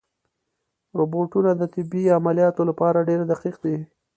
روبوټونه 0.99 1.51
د 1.55 1.61
طبي 1.73 2.03
عملیاتو 2.17 2.61
لپاره 2.69 3.05
ډېر 3.09 3.21
دقیق 3.31 3.55
دي. 3.63 3.77